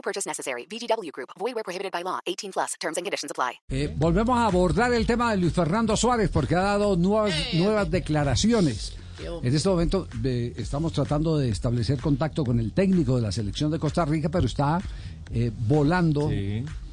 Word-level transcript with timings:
No 0.00 0.02
purchase 0.02 0.26
necessary. 0.26 0.66
VGW 0.66 1.12
Group. 1.12 1.30
Void 1.38 1.54
where 1.54 1.62
prohibited 1.62 1.92
by 1.92 2.02
law. 2.02 2.20
18 2.26 2.52
plus. 2.52 2.74
Terms 2.80 2.96
and 2.96 3.04
conditions 3.04 3.30
apply. 3.30 3.60
Eh, 3.68 3.92
volvemos 3.94 4.38
a 4.38 4.46
abordar 4.46 4.94
el 4.94 5.04
tema 5.04 5.32
de 5.32 5.36
Luis 5.36 5.52
Fernando 5.52 5.94
Suárez 5.94 6.30
porque 6.30 6.54
ha 6.56 6.62
dado 6.62 6.96
nuevas, 6.96 7.34
nuevas 7.52 7.90
declaraciones. 7.90 8.96
En 9.42 9.54
este 9.54 9.68
momento 9.68 10.08
eh, 10.24 10.54
estamos 10.56 10.94
tratando 10.94 11.36
de 11.36 11.50
establecer 11.50 12.00
contacto 12.00 12.42
con 12.42 12.58
el 12.58 12.72
técnico 12.72 13.16
de 13.16 13.22
la 13.22 13.30
selección 13.30 13.70
de 13.70 13.78
Costa 13.78 14.06
Rica, 14.06 14.30
pero 14.30 14.46
está 14.46 14.80
eh, 15.30 15.52
volando, 15.68 16.30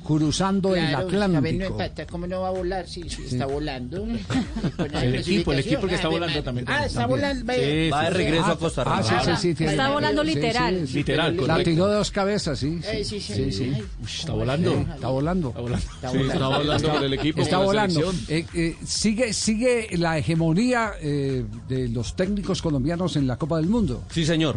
cruzando 0.07 0.73
el 0.75 0.87
Claro, 0.87 0.97
no 1.11 1.17
es 1.17 1.23
Atlántico. 1.23 1.77
pata, 1.77 2.07
¿Cómo 2.07 2.25
no 2.27 2.41
va 2.41 2.47
a 2.47 2.51
volar? 2.51 2.87
Sí, 2.87 3.03
sí, 3.09 3.23
está 3.29 3.45
volando. 3.45 4.07
El 5.01 5.15
equipo, 5.15 5.51
el 5.53 5.59
equipo 5.59 5.85
que 5.87 5.95
está 5.95 6.07
Ah, 6.07 6.11
volando 6.11 6.35
ve, 6.35 6.41
también. 6.41 6.65
Ah, 6.69 6.85
está 6.85 7.05
volando. 7.05 7.45
Va 7.45 8.03
de 8.03 8.09
regreso 8.11 8.45
a 8.45 8.57
Costa 8.57 8.83
Rica. 8.83 8.97
Ah, 9.19 9.35
sí, 9.37 9.51
sí, 9.51 9.55
sí. 9.57 9.65
Está 9.65 9.91
volando 9.91 10.23
sí, 10.23 10.29
sí, 10.29 10.35
literal. 10.35 10.87
sí. 10.87 10.93
Literal, 10.93 11.35
La 11.35 11.41
correcto. 11.41 11.63
tiró 11.71 11.87
de 11.87 11.95
dos 11.95 12.11
cabezas, 12.11 12.57
sí. 12.59 12.79
Eh, 12.85 13.03
Sí, 13.03 13.19
sí, 13.19 13.33
sí. 13.33 13.51
sí. 13.51 13.73
Está 14.05 14.33
volando. 14.33 14.71
Está 14.93 15.07
volando. 15.09 15.49
Está 15.49 15.61
volando. 15.61 15.77
Está 15.77 16.07
está 16.07 16.11
volando. 16.47 16.57
volando 16.57 16.89
con 16.93 17.03
el 17.03 17.13
equipo. 17.13 17.41
Está 17.41 17.57
la 17.59 17.65
volando. 17.65 18.13
Eh, 18.29 18.45
eh, 18.53 18.75
sigue, 18.85 19.33
sigue 19.33 19.89
la 19.97 20.17
hegemonía 20.17 20.91
eh, 21.01 21.43
de 21.67 21.89
los 21.89 22.15
técnicos 22.15 22.61
colombianos 22.61 23.15
en 23.17 23.27
la 23.27 23.37
Copa 23.37 23.57
del 23.57 23.67
Mundo. 23.67 24.03
Sí, 24.11 24.25
señor. 24.25 24.55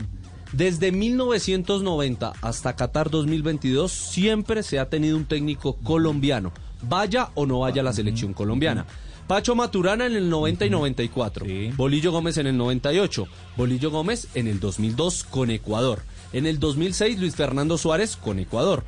Desde 0.53 0.91
1990 0.93 2.33
hasta 2.43 2.75
Qatar 2.75 3.11
2022 3.11 3.93
siempre 3.93 4.63
se 4.63 4.79
ha 4.79 4.89
tenido 4.89 5.17
un 5.17 5.25
técnico 5.25 5.75
colombiano, 5.77 6.53
vaya 6.83 7.31
o 7.35 7.47
no 7.47 7.61
vaya 7.61 7.83
a 7.83 7.85
la 7.85 7.93
selección 7.93 8.33
colombiana. 8.35 8.87
Pacho 9.29 9.55
Maturana 9.55 10.07
en 10.07 10.17
el 10.17 10.29
90 10.29 10.67
y 10.67 10.71
94, 10.71 11.47
Sí. 11.47 11.71
Bolillo 11.77 12.11
Gómez 12.11 12.37
en 12.39 12.49
el 12.49 12.57
98, 12.57 13.29
Bolillo 13.57 13.91
Gómez 13.93 14.27
en 14.35 14.49
el 14.49 14.59
2002 14.59 15.23
con 15.23 15.51
Ecuador, 15.53 16.03
en 16.33 16.47
el 16.47 16.59
2006 16.59 17.21
Luis 17.21 17.37
Fernando 17.37 17.79
Suárez 17.79 18.17
con 18.17 18.41
Ecuador, 18.41 18.83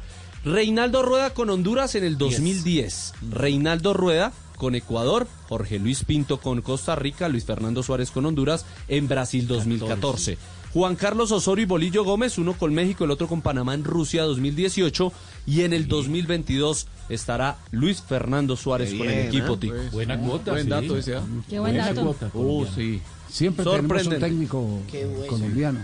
Reinaldo 0.45 1.03
Rueda 1.05 1.33
con 1.33 1.49
Honduras 1.49 1.95
en 1.95 2.03
el 2.03 2.19
2010, 2.19 3.15
Reinaldo 3.31 3.95
Rueda 3.95 4.33
con 4.57 4.75
Ecuador, 4.75 5.29
Jorge 5.49 5.79
Luis 5.79 6.05
Pinto 6.05 6.39
con 6.41 6.61
Costa 6.61 6.97
Rica, 6.97 7.29
Luis 7.29 7.45
Fernando 7.45 7.85
Suárez 7.85 8.11
con 8.11 8.27
Honduras 8.27 8.67
en 8.89 9.07
Brasil 9.07 9.47
2014. 9.47 10.39
Juan 10.73 10.97
Carlos 10.97 11.31
Osorio 11.33 11.65
y 11.65 11.67
Bolillo 11.67 12.03
Gómez, 12.03 12.39
uno 12.39 12.55
con 12.55 12.73
México, 12.73 13.05
el 13.05 13.11
otro 13.11 13.29
con 13.29 13.43
Panamá 13.43 13.75
en 13.75 13.85
Rusia 13.85 14.23
2018 14.23 15.13
y 15.47 15.63
en 15.63 15.73
el 15.75 15.87
2022 15.87 16.87
estará 17.11 17.59
Luis 17.73 18.03
Fernando 18.03 18.57
Suárez 18.57 18.95
con 18.95 19.09
el 19.09 19.29
equipo 19.29 19.59
Tico. 19.59 19.75
Buena 19.93 20.19
cuota. 20.19 20.53
Buen 20.53 20.65
sí. 20.65 20.71
dato 20.71 20.97
ese, 20.97 21.17
¿ah? 21.17 21.23
Qué 21.49 21.59
buen 21.59 21.73
Buena 21.75 21.89
dato. 21.93 22.03
cuota. 22.03 22.31
Oh, 22.35 22.67
sí, 22.67 23.03
Siempre 23.29 23.65
tenemos 23.65 23.85
un 23.85 23.89
Sorprendente. 23.89 24.27
técnico 24.27 24.61
bueno. 24.63 25.27
colombiano. 25.29 25.81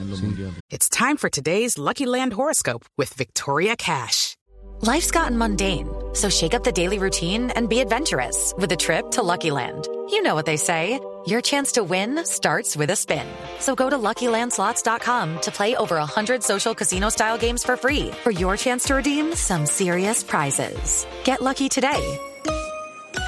en 0.00 0.10
los 0.10 0.22
mundiales. 0.22 0.54
It's 0.70 0.88
time 0.88 1.16
for 1.16 1.28
today's 1.28 1.76
Lucky 1.76 2.06
Land 2.06 2.34
horoscope 2.34 2.84
with 2.96 3.12
Victoria 3.14 3.74
Cash. 3.76 4.36
Life's 4.82 5.10
gotten 5.10 5.36
mundane, 5.36 5.88
so 6.12 6.28
shake 6.30 6.54
up 6.54 6.62
the 6.62 6.70
daily 6.70 6.98
routine 6.98 7.50
and 7.56 7.68
be 7.68 7.80
adventurous 7.80 8.54
with 8.58 8.70
a 8.70 8.76
trip 8.76 9.10
to 9.12 9.22
Lucky 9.22 9.50
Land. 9.50 9.88
You 10.10 10.22
know 10.22 10.34
what 10.34 10.46
they 10.46 10.56
say. 10.56 11.00
Your 11.26 11.42
chance 11.42 11.72
to 11.72 11.84
win 11.84 12.24
starts 12.24 12.76
with 12.76 12.90
a 12.90 12.96
spin. 12.96 13.26
So 13.58 13.74
go 13.74 13.90
to 13.90 13.98
LuckyLandSlots.com 13.98 15.40
to 15.40 15.50
play 15.50 15.76
over 15.76 15.96
100 15.96 16.42
social 16.42 16.74
casino-style 16.74 17.36
games 17.38 17.64
for 17.64 17.76
free 17.76 18.10
for 18.22 18.30
your 18.30 18.56
chance 18.56 18.84
to 18.84 18.94
redeem 18.94 19.34
some 19.34 19.66
serious 19.66 20.22
prizes. 20.22 21.06
Get 21.24 21.42
lucky 21.42 21.68
today 21.68 22.18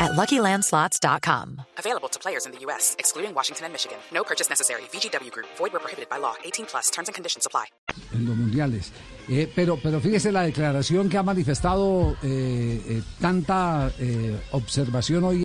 at 0.01 0.13
LuckyLandSlots.com. 0.13 1.63
Available 1.79 2.09
to 2.09 2.19
players 2.19 2.47
in 2.47 2.53
the 2.53 2.59
U.S., 2.61 2.97
excluding 2.99 3.35
Washington 3.35 3.67
and 3.67 3.75
Michigan. 3.75 3.99
No 4.13 4.25
purchase 4.25 4.49
necessary. 4.49 4.83
VGW 4.93 5.31
Group. 5.31 5.47
Void 5.59 5.73
where 5.73 5.81
prohibited 5.81 6.09
by 6.09 6.17
law. 6.19 6.35
18 6.45 6.67
plus. 6.67 6.91
Terms 6.91 7.09
and 7.09 7.15
conditions 7.15 7.45
apply. 7.45 7.67
en 8.15 8.27
los 8.27 8.37
mundiales. 8.37 8.93
Eh, 9.29 9.51
pero, 9.55 9.79
pero 9.83 10.01
fíjese 10.01 10.33
la 10.33 10.43
declaración 10.43 11.09
que 11.09 11.19
ha 11.19 11.23
manifestado 11.23 12.17
eh, 12.23 12.83
eh, 12.87 13.03
tanta 13.21 13.91
eh, 13.99 14.41
observación 14.53 15.25
hoy. 15.25 15.45